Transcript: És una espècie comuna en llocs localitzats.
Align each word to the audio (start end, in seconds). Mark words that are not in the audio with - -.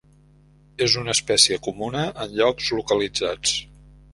És 0.85 0.95
una 1.01 1.13
espècie 1.17 1.59
comuna 1.67 2.07
en 2.25 2.35
llocs 2.41 2.73
localitzats. 2.79 3.57